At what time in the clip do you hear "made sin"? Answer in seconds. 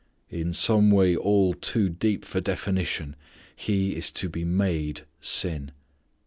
4.43-5.73